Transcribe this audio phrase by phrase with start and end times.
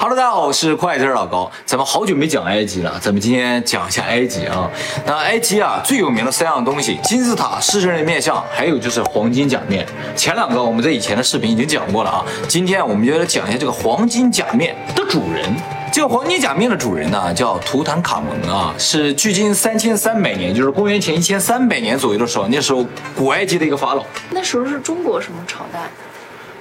[0.00, 1.50] Hello，大家好，我是快字老高。
[1.66, 4.70] 咱们好久没讲埃及了，咱们今天讲一下埃及啊。
[5.04, 9.84] 那埃及啊最有名的三样东西：金字塔、狮身人面像，还有就是黄金甲面。
[10.14, 12.24] 前两个我们在以前的视频已经讲过了啊。
[12.46, 15.52] 今天我们就来讲一下这个黄金甲面的主人。
[15.92, 22.86] 这个黄金甲面的主人呢叫图坦卡蒙啊，是距今三千三百年，就是公元前一千三百年左右的时候，那时候
[23.16, 24.04] 古埃及的一个法老。
[24.30, 25.80] 那时候是中国什么朝代？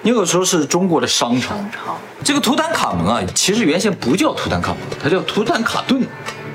[0.07, 1.49] 那个时候是中国的商朝。
[1.49, 1.97] 商朝。
[2.23, 6.01] 这个图坦卡蒙啊，其实原先不叫图坦卡蒙，他叫图坦卡顿，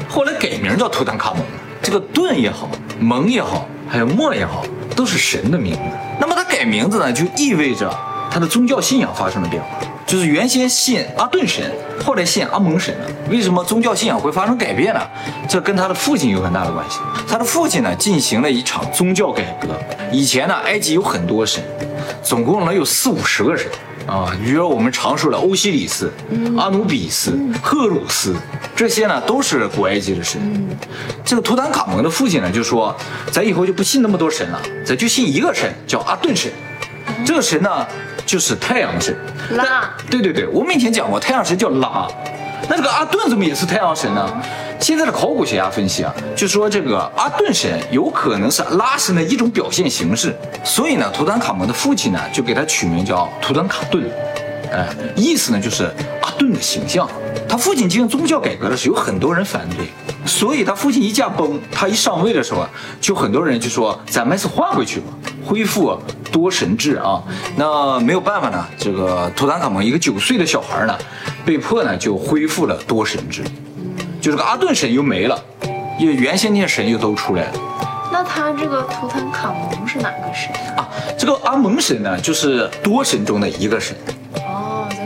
[0.08, 1.44] 后来改名叫图坦卡蒙。
[1.82, 4.64] 这个顿也好，蒙也好，还有莫也好，
[4.96, 5.80] 都是神的名字。
[6.18, 7.94] 那么他改名字呢，就意味着
[8.30, 9.68] 他的宗教信仰发生了变化，
[10.06, 11.70] 就是原先信阿顿神，
[12.04, 13.06] 后来信阿蒙神了。
[13.28, 15.00] 为什么宗教信仰会发生改变呢？
[15.48, 16.98] 这跟他的父亲有很大的关系。
[17.28, 19.68] 他的父亲呢，进行了一场宗教改革。
[20.10, 21.62] 以前呢，埃及有很多神，
[22.22, 23.66] 总共能有四五十个神。
[24.04, 26.12] 啊，比如说我们常说的欧西里斯、
[26.58, 28.34] 阿努比斯、赫鲁斯，
[28.74, 30.40] 这些呢都是古埃及的神。
[31.24, 32.92] 这个图坦卡蒙的父亲呢就说，
[33.30, 36.50] 咱以后就不信那么多神了，咱就信一个神，叫阿顿神。
[37.24, 37.86] 这个神呢
[38.26, 39.16] 就是太阳神。
[39.50, 39.88] 拉。
[40.10, 42.08] 对对对，我们以前讲过，太阳神叫拉。
[42.68, 44.28] 那这个阿顿怎么也是太阳神呢？
[44.80, 54.04] 现在的考古学家分析啊，就说这个阿顿神有可能是拉神的一种表现形式，所以呢，图坦卡蒙的父亲呢就给他取名叫图坦卡顿，
[54.72, 55.84] 哎，意思呢就是
[56.22, 57.08] 阿顿的形象。
[57.48, 59.86] 他父亲进行宗教改革的时候，有很多人反对，
[60.26, 65.06] 所以他父亲一驾崩，他一上位的时候啊，就很多人就说咱们是换回去吧，
[65.44, 65.98] 恢复
[66.30, 67.22] 多神制啊。
[67.56, 70.98] 那没有办法呢，这个图坦卡蒙一个九岁的小孩呢，
[71.44, 73.44] 被迫呢就恢复了多神制。
[74.20, 75.38] 就这个阿顿神又没了，
[75.98, 77.52] 因为原先那些神又都出来了。
[78.10, 80.88] 那他这个图坦卡蒙是哪个神啊？
[81.18, 83.94] 这个阿蒙神呢，就是多神中的一个神。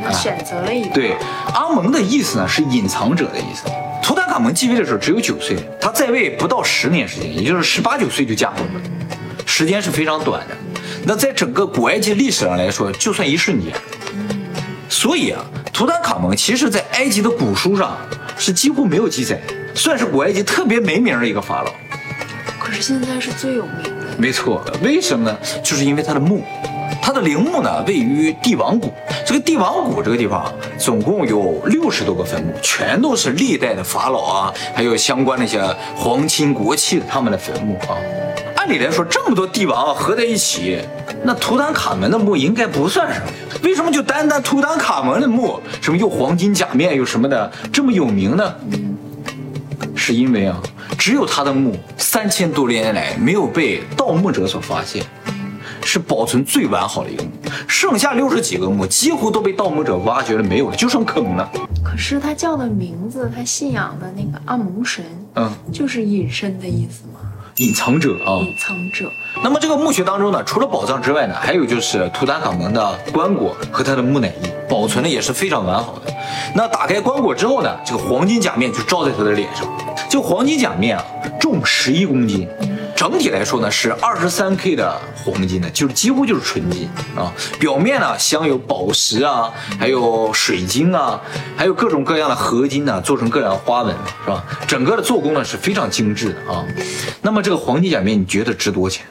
[0.07, 0.95] 他选择了一个。
[0.95, 1.17] 对，
[1.55, 3.65] 阿蒙的意思呢是隐藏者的意思。
[4.03, 8.81] 图坦卡蒙继位的时候只有九岁，他在位不到十年时间，也就是十八九岁就驾崩了，
[9.45, 10.57] 时间是非常短的。
[11.05, 13.73] 那在整个古埃及历史上来说，就算一瞬间。
[14.89, 17.97] 所以啊，图坦卡蒙其实在埃及的古书上。
[18.39, 19.41] 是几乎没有记载，
[19.75, 21.73] 算是古埃及特别没名的一个法老。
[22.61, 23.91] 可是现在是最有名的。
[24.19, 25.39] 没错，为什么呢？
[25.65, 26.45] 就是因为他的墓，
[27.07, 28.93] 他的陵墓呢位于帝王谷。
[29.25, 35.63] 这个帝王谷这个地方总共有六十多个坟墓，全都是历代的法老啊，还有相关的一些
[35.95, 37.95] 皇亲国戚他们的坟墓啊。
[38.57, 40.81] 按理来说，这么多帝王合在一起，
[41.23, 43.27] 那图坦卡门的墓应该不算什么。
[43.63, 48.53] 为什么就单单图坦卡蒙的墓，什么又黄金甲面又什么的这么有名呢？
[49.95, 50.61] 是因为啊，
[50.99, 55.05] 只有他的墓三千多年来没有被盗墓者所发现，
[55.87, 57.31] 是保存最完好的一个墓。
[57.69, 61.49] 剩下六十几个墓几乎都被盗墓者挖掘了没有了，就剩坑了。
[61.85, 65.05] 可是他叫的名字，他信仰的那个阿蒙神，
[65.37, 67.21] 嗯，就是隐身的意思吗？
[67.57, 69.11] 隐藏者啊，隐藏者。
[69.43, 76.13] 那么这个墓穴当中呢，除了宝藏之外呢，还有就是图坦卡蒙的棺椁和他的木乃伊，保存的也是非常完好的。
[76.55, 79.67] 那打开棺椁之后呢，这个黄金甲面就罩在他的脸上。
[80.11, 81.05] 这黄金甲面啊，
[81.41, 82.47] 重十一公斤。
[82.97, 87.31] 整体来说呢，是二十三 K 的黄金呢，就是几乎就是纯金啊。
[87.61, 91.21] 表面呢镶有宝石啊，还有水晶啊，
[91.57, 94.43] 还有各种各样的合金呢，做成各样花纹，是吧？
[94.67, 96.65] 整个的做工呢是非常精致的啊。
[97.21, 99.05] 那么这个黄金假面，你觉得值多少钱？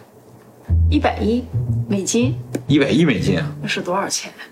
[0.90, 1.46] 一百亿
[1.88, 2.36] 美金。
[2.68, 3.46] 一百亿美金啊？
[3.62, 4.32] 那是多少钱？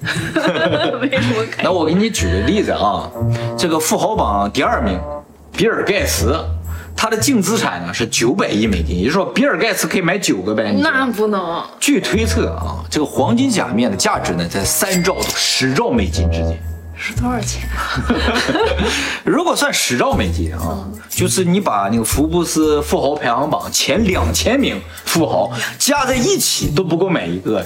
[1.02, 1.44] 没什么？
[1.64, 3.10] 那我给你举个例子啊，
[3.58, 5.00] 这个富豪榜第二名，
[5.52, 6.40] 比尔盖茨。
[6.96, 10.82] 他的净资产呢是九百亿美金，也就是说，比尔盖茨可以买九个白金。
[10.82, 11.64] 那不能。
[11.80, 16.58] 据推测啊，这个黄金假面的价值呢在三兆到十兆美金之间。
[16.96, 17.68] 是多少钱？
[19.26, 27.66] 如果算十兆美金啊，就是你把那个福布斯富豪排行榜前两千名富豪加在一起都不够买一个。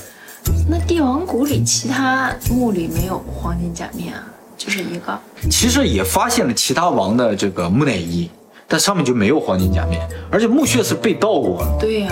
[0.68, 4.24] 那帝王谷里其他墓里没有黄金假面啊，
[4.58, 5.20] 就是一个。
[5.52, 8.28] 其实也发现了其他王的这个木乃伊。
[8.68, 11.66] 但上面就没有黄金甲面，而且墓穴是被盗过。
[11.80, 12.12] 对呀，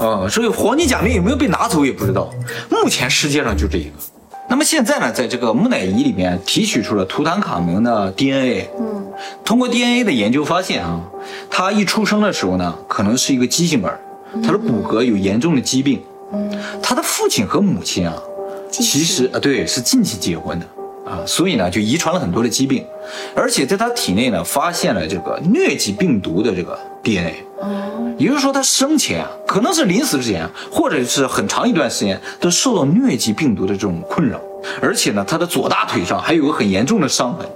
[0.00, 2.30] 嗯，所以黄金甲面有没有被拿走也不知道。
[2.70, 3.90] 目前世界上就这一个。
[4.48, 8.70] 那么现在呢，在这个木乃伊里面提取出了图坦卡蒙的 DNA。
[8.78, 9.04] 嗯，
[9.44, 11.00] 通过 DNA 的研究发现啊，
[11.50, 13.98] 他一出生的时候呢，可能是一个畸形儿，
[14.44, 16.00] 他的骨骼有严重的疾病。
[16.32, 16.48] 嗯，
[16.80, 18.14] 他的父亲和母亲啊，
[18.70, 20.66] 其实啊，对，是近期结婚的。
[21.06, 22.84] 啊，所以呢，就遗传了很多的疾病，
[23.34, 27.44] 而且在他体内呢，发现了这个疟疾病毒的这个 DNA。
[27.60, 34.40] 哦，也就是说，他生前啊，可能是临死之前，或者是很长一段时间，都受到疟疾病毒的这种困扰。
[34.82, 37.46] 而且呢，他的左大腿上还有个很严重的伤痕，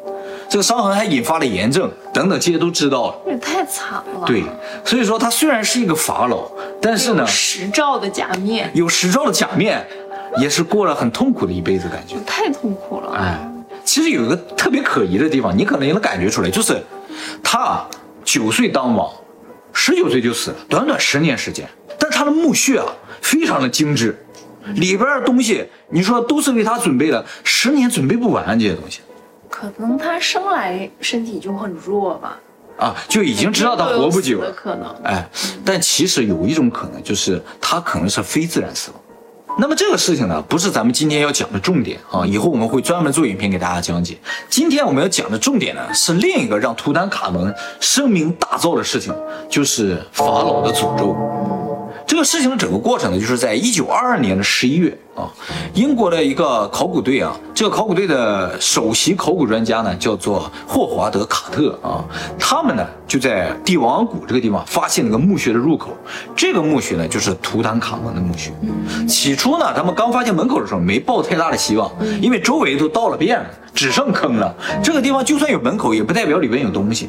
[0.49, 3.15] 这个伤痕还引发了炎症等等，这些都知道了。
[3.25, 4.25] 这也太惨了。
[4.25, 4.45] 对，
[4.85, 6.49] 所以说他虽然是一个法老，
[6.81, 9.85] 但是呢，十兆的假面，有十兆的假面，
[10.39, 13.13] 也是过了很痛苦的一辈子，感觉太痛苦了。
[13.13, 13.39] 哎，
[13.85, 16.81] 其实有一个特别可疑的地方，你可能也能感觉出来，就是
[17.43, 17.85] 他
[18.25, 19.11] 九岁当王，
[19.73, 21.69] 十九岁就死了，短短十年时间，
[21.99, 22.87] 但他的墓穴啊，
[23.21, 24.17] 非常的精致。
[24.75, 29.01] 里边的东西，你说都是为他准备的，十年准备不完这些东西。
[29.49, 32.39] 可能他生来身体就很弱吧？
[32.77, 34.95] 啊，就已经知道他活不久的可能。
[35.03, 35.29] 哎，
[35.65, 39.01] 但其实有一种可能，就是他可能是非自然死亡。
[39.61, 44.17] 那么这个事情呢，不是咱们今天要讲的重点啊，以后我们会专门做影片给大家讲解。
[44.49, 49.15] 今天我们要讲的重点呢，是另一个让图坦卡蒙声名大噪的事情，
[49.51, 51.15] 就是法老的诅咒。
[52.07, 55.29] 这个事情的整个过程呢，就是在一九二二年的十一月啊，
[55.75, 62.05] 英国的一个考古队啊，这个考古队的首席考古专家呢，叫做霍华德·卡特啊，
[62.39, 65.91] 他们呢就在帝王谷这个地方发现了个墓穴的入口，
[66.37, 68.53] 这个墓穴呢就是图坦卡蒙的墓穴。
[69.07, 71.91] 起初呢，他们刚发现门口的时候没抱太大的希望，
[72.21, 73.47] 因为周围都倒了遍了。
[73.73, 74.53] 只剩坑了，
[74.83, 77.09] 这个地方就算有门口，也不代表里面有东西。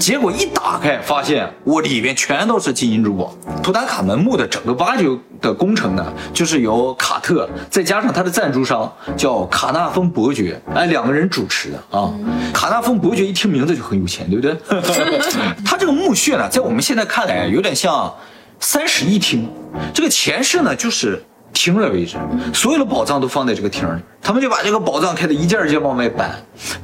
[0.00, 3.32] 结果一打开，发现我里边全都是金银珠宝。
[3.62, 5.06] 图坦卡门墓的整个挖掘
[5.38, 12.10] 的工程呢，就是由卡特再加上他的赞助商叫卡纳丰伯爵，哎，两个人主持的啊。
[12.54, 14.56] 卡纳丰伯爵一听名字就很有钱，对不对？
[15.64, 18.12] 他这个墓穴呢，在我们现在看来有点像
[18.60, 19.46] 三室一厅，
[19.92, 21.22] 这个前室呢就是。
[21.54, 22.16] 厅的位置，
[22.52, 26.30] 所有的宝藏都放在这个厅里，他们就把这个宝藏开的一件一件往外搬，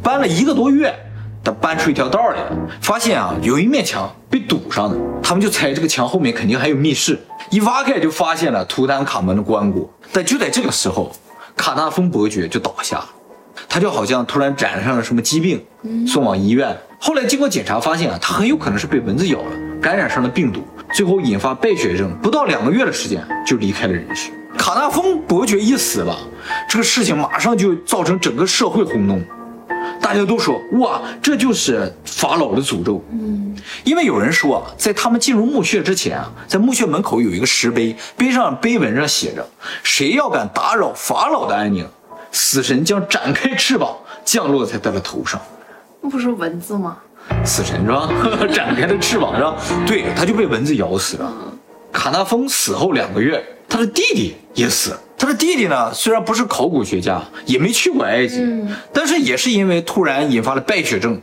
[0.02, 0.92] 搬了一个多月，
[1.44, 7.20] 他搬出一条道来了，发现啊有一面墙被堵上了，他们就猜这个墙后面肯定还有密室，
[7.50, 11.12] 一挖开就发现了图坦卡门的棺椁，但就在这个时候，
[11.54, 13.08] 卡纳丰伯爵就倒下了，
[13.68, 15.62] 他就好像突然染上了什么疾病，
[16.06, 19.50] 送往医院，后来经过检查发现啊，他很有可能是被蚊子咬了，
[19.82, 20.62] 感染上了病毒，
[20.94, 24.30] 最后引发败血症，不到两个月的时间就离开了人世。
[24.56, 26.16] 卡纳丰伯爵一死了，
[26.68, 29.22] 这个事情马上就造成整个社会轰动，
[30.04, 33.02] 大家都说哇，这就是法老的诅咒。
[33.10, 39.48] 嗯，因为有人说啊，在他们进入墓穴之前啊，在墓穴门口有一个石碑，碑上碑文上写着：
[39.82, 41.88] 谁要敢打扰法老的安宁，
[42.30, 43.96] 死神将展开翅膀
[44.26, 45.40] 降落在他的头上。
[46.02, 46.98] 那不是蚊子吗？
[47.42, 48.10] 死神是吧？
[48.52, 49.56] 展开的翅膀是吧？
[49.86, 51.32] 对，他就被蚊子咬死了。
[51.90, 53.42] 卡纳丰死后两个月。
[53.66, 55.00] 他的弟弟也死了。
[55.24, 58.46] 他的弟弟呢，虽然不是考古学家，也没去过埃及，
[58.92, 61.18] 但是也是因为突然引发了败血症，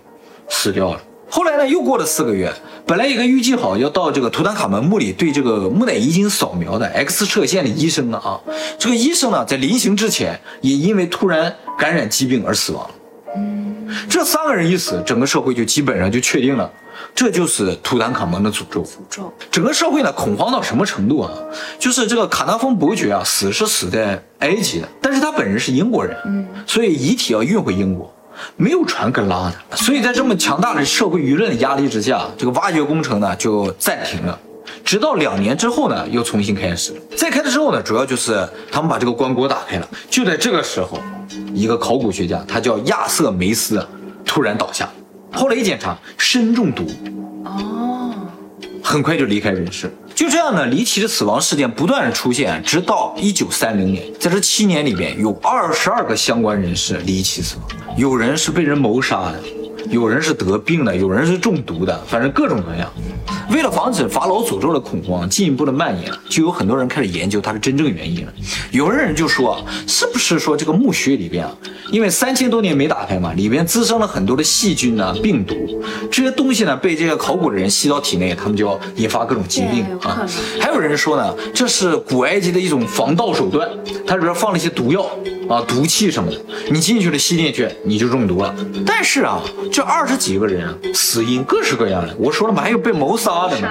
[0.50, 1.00] 死掉了。
[1.30, 2.52] 后来呢，又过了四个月，
[2.88, 8.42] 本来一个预计好要到这个图坦卡门墓里对这个木乃伊进行扫描的 X 射线的医生呢，啊，
[8.80, 12.96] 这个医生呢，在临行之前也因为突然感染疾病而死亡了。
[14.10, 16.70] 这三个人一死，整个社会就基本上就确定了。
[17.14, 18.84] 这就是图坦卡蒙的诅咒。
[18.84, 21.32] 诅咒，整个社会呢恐慌到什么程度啊？
[21.80, 28.14] 就是这个卡纳丰伯爵啊，死是死在埃及的，但是他本人是英国人，嗯，所以遗体要运回英国，
[28.56, 34.40] 没有船可拉的，所以在这么强大的社会舆论的压力之下，这个挖掘工程呢就暂停了，
[34.86, 36.94] 直到两年之后呢又重新开始。
[37.18, 39.88] 再开的时候呢，主要就是他们把这个棺椁打开了。
[40.10, 41.02] 就在这个时候，
[41.54, 43.86] 一个考古学家，他叫亚瑟梅斯，
[44.26, 44.90] 突然倒下。
[45.32, 46.86] 后来一检查，砷中毒，
[47.46, 48.14] 哦，
[48.84, 49.94] 很快就离开人世。
[50.14, 59.40] 就这样呢，离奇的死亡事件不断的出现，直到一九三零年，在这七年里边，有二十二个相关人士离奇死亡，有人是被人谋杀的。
[59.90, 62.92] 有人是得病的，有人是中毒的，反正各种各样。
[63.52, 68.32] 为了防止法老诅咒的恐慌进一步的蔓延，就有很多人开始研究它的真正原因了。
[68.72, 71.52] 有的人就说，是不是说这个墓穴里边啊，
[71.92, 75.56] 因为三千多年没打开嘛，里边滋生了很多的细菌啊、病毒，
[76.10, 80.26] 这些东西呢被这些考古的人吸到体内，他们就要引发各种疾病啊。
[80.60, 83.68] 还有人说呢，这是古埃及的一种防盗手段，
[84.08, 85.06] 它里边放了一些毒药。
[85.52, 86.38] 啊，毒气什么的，
[86.72, 88.56] 你进去了吸进去，你就中毒了。
[88.86, 89.42] 但是啊，
[89.72, 92.16] 这二十几个人啊，死因各式各样的。
[92.18, 93.68] 我说了嘛，还有被谋杀的，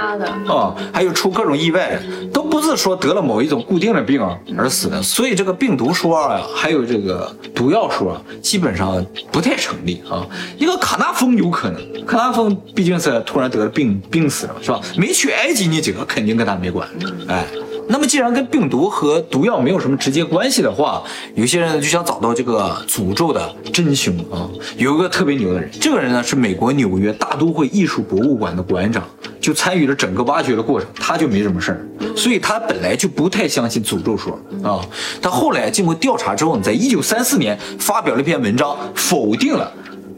[0.53, 4.21] 啊，还有出各种意外的，都不是说得了某一种固定的病
[4.59, 5.03] 而死的。
[5.03, 10.27] 所以这个病毒说啊，还有这个毒药说啊，基本上不太成立啊。
[10.59, 14.81] 一个卡纳峰有可能，卡纳峰毕竟是突然得了病病死了，是吧？
[14.97, 16.87] 没去埃及那几个肯定跟他没关。
[17.29, 17.47] 哎。
[17.93, 21.03] 那么，既然跟病毒和毒药没有什么直接关系的话，
[21.35, 24.49] 有些人就想找到这个诅咒的真凶啊。
[24.77, 29.05] 有一个特别牛的人，这个人呢是美国纽约大都会艺术博物馆的馆长，
[29.41, 34.81] 就参与了整个挖掘的过程，他就没什么事儿，所以他本来就不太相信诅咒说啊。
[35.21, 39.69] 他后来经过调查之后呢，在一九三四年发表了一篇文章，否定了。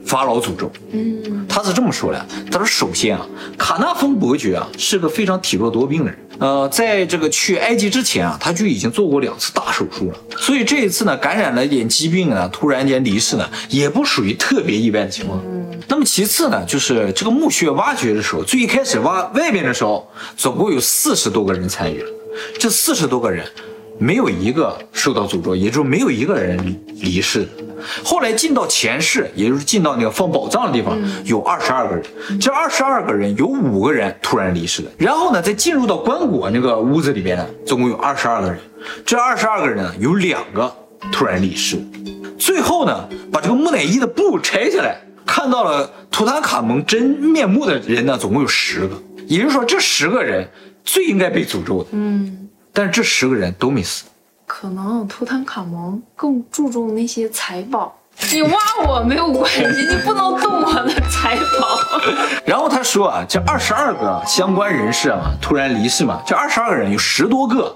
[0.04, 0.70] 法老诅咒。
[0.90, 3.24] 嗯，他是这么说的，他说首先啊，
[3.56, 6.18] 卡纳丰伯爵啊是个非常体弱多病的人。
[6.42, 15.40] 呃，在这个去埃及之前啊，他就已经做过两次大手术了，所以这一次呢，感染了一点疾病啊，突然间离世呢，也不属于特别意外的情况。
[15.86, 22.10] 那么其次呢，就是这个墓穴挖掘的时候，最一开始挖外边的时候，总共有四十多个人参与了，
[22.58, 23.46] 这四十多个人。
[23.98, 26.58] 没有一个受到诅咒，也就是没有一个人
[26.96, 27.46] 离世。
[28.04, 32.04] 后来进到前世，也就是进到那个放宝藏的地方，有二十二个人。
[32.40, 34.90] 这二十二个人有五个人突然离世了。
[34.98, 38.58] 然后呢，再进入到棺椁那个屋子里面呢，总共有二十二个人。
[39.04, 40.72] 这二十二个人呢，有两个
[41.10, 41.76] 突然离世。
[42.38, 49.00] 最后呢，把这个木乃伊的布拆下来，看到了图坦卡蒙真面目的人呢，总共有十个。
[49.26, 50.48] 也就是说，这十个人
[50.84, 51.88] 最应该被诅咒的。
[51.92, 52.48] 嗯。
[52.74, 54.04] 但是这十个人都没死，
[54.62, 57.92] 可能图坦卡蒙更注重那些财宝。
[58.30, 61.80] 你挖我没有关系，你不能动我的财宝。
[62.46, 67.74] 然后他说啊，这二十二个相关人士啊，突然离世嘛，这二十二个人有十多个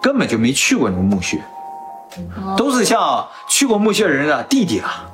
[0.00, 1.44] 根本就没去过那个墓穴，
[2.56, 5.04] 都是像去过墓穴人的弟弟啊，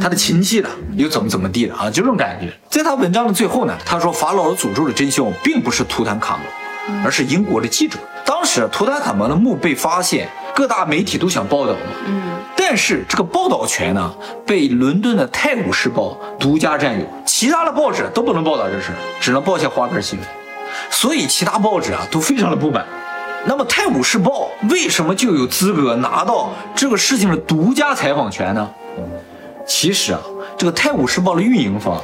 [0.00, 2.50] 他的亲戚的，又怎么怎么地的啊，就这种感觉。
[2.70, 6.38] 在他文章的最后呢，他说法老的诅咒的真凶并不是图坦卡
[6.88, 7.98] 蒙，而是英国的记者。
[8.24, 11.78] 当时图坦卡蒙的墓被发现，各大媒体都想报道嘛。
[12.06, 12.22] 嗯。
[12.56, 14.14] 但是这个报道权呢，
[14.46, 20.28] 被伦敦的《泰晤士报》独家占有，其他的报纸都不能报道这事，只能报些花边新闻。
[20.90, 22.86] 所以其他报纸啊都非常的不满。
[23.46, 28.70] 那么《泰晤士报》为什么就有资格拿到这个事情的独家采访权呢？
[29.66, 30.20] 其实啊，
[30.56, 32.00] 这个《泰晤士报》的运营方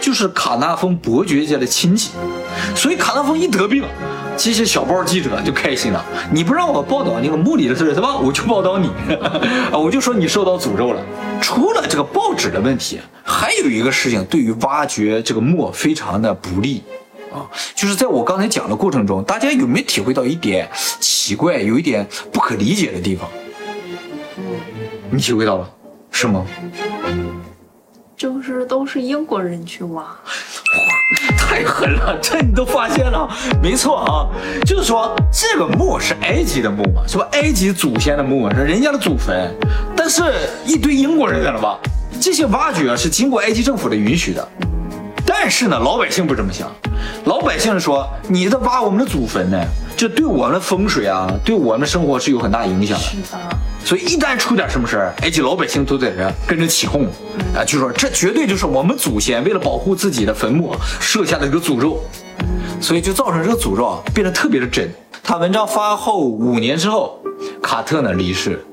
[0.00, 2.10] 就是卡纳丰伯爵家的亲戚，
[2.76, 3.84] 所以卡纳丰一得病。
[4.36, 8.16] 这些小报记者就开心了，你不让我报道那个墓里的事是吧？
[8.16, 8.90] 我就报道你，
[9.72, 11.02] 我就说你受到诅咒了。
[11.40, 16.82] 除了这个报纸的问题，还有一个事情对于挖掘这个墓非常的不利
[17.32, 23.28] 啊，就是在我刚才讲的过程中，大家有没有体会到一点奇怪，有一点不可理解的地方？
[25.10, 25.70] 你体会到了，
[26.10, 26.44] 是吗？
[28.22, 30.04] 就是都是英国人去挖。
[31.36, 33.28] 太狠了，这你都发现了？
[33.60, 34.30] 没错啊，
[34.64, 37.26] 就是说这个墓是埃及的墓嘛，是吧？
[37.32, 39.52] 埃及祖先的墓是人家的祖坟，
[39.96, 40.22] 但是
[40.64, 41.76] 一堆英国人在那挖，
[42.20, 44.48] 这些挖掘是经过埃及政府的允许的。
[45.26, 46.70] 但是呢，老百姓不这么想，
[47.24, 49.60] 老百姓说你在挖我们的祖坟呢，
[49.96, 53.02] 这对我们的风水啊，对我们的生活是有很大影响的。
[53.04, 53.38] 是的。
[53.84, 57.04] 所以一旦出点什么事儿，埃及老百姓都在这跟着起哄，
[57.54, 62.00] 啊，就说这绝对就是我们祖先为了保护自己的坟墓设下的一个诅咒，
[62.80, 64.90] 所以就造成这个诅咒啊变得特别的真。
[65.22, 67.20] 他文章发后五年之后，
[67.62, 68.64] 卡特呢离世，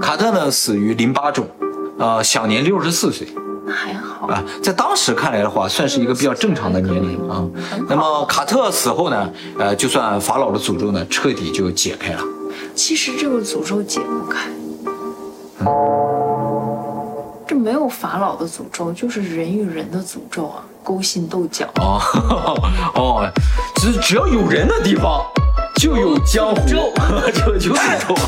[0.00, 1.46] 卡特呢死于淋巴肿，
[1.98, 3.26] 呃，享年六十四岁。
[3.64, 7.44] 那还好啊，在当时看来的话，算是一个比较正常的年龄啊。
[7.88, 12.20] 那么卡特死后呢，呃，就算法老的诅咒呢彻底就解开了。
[12.76, 14.50] 其实这个诅咒解不开，
[17.46, 21.98] 这没有法老的诅咒，就是人与人的诅咒啊，勾心斗角啊。
[22.94, 23.26] 哦，
[23.80, 25.24] 只只要有人的地方，
[25.80, 26.68] 就有江湖，
[27.32, 28.14] 就就诅咒。